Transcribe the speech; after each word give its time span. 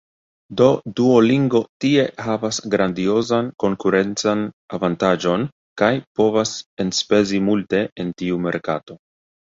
Do 0.59 0.67
Duolingo 0.99 1.59
tie 1.85 2.05
havas 2.27 2.59
grandiozan 2.75 3.51
konkurencan 3.65 4.41
avantaĝon 4.79 5.45
kaj 5.83 5.93
povas 6.23 6.55
enspezi 6.87 7.43
multe 7.51 7.87
en 8.05 8.13
tiu 8.23 8.45
merkato. 8.49 8.99